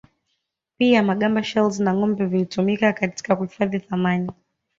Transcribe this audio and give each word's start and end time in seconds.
Pia 0.77 1.03
magamba 1.03 1.43
shells 1.43 1.79
na 1.79 1.93
ngombe 1.93 2.25
vilitumika 2.25 2.93
katika 2.93 3.35
kuhifadhi 3.35 3.79
thamani 3.79 4.31